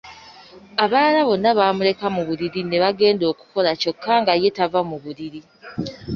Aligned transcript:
Abalala 0.83 1.21
bonna 1.27 1.49
bamuleka 1.59 2.05
mu 2.15 2.21
buliri 2.27 2.59
ne 2.63 2.77
bagenda 2.83 3.25
okukola 3.31 3.71
kyokka 3.81 4.13
nga 4.21 4.33
ye 4.41 4.49
tava 4.57 4.79
mu 4.89 4.97
buliri. 5.03 5.41